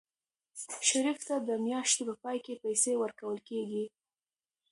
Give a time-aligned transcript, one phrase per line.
[0.87, 3.85] شریف ته د میاشتې په پای کې پیسې ورکول کېږي.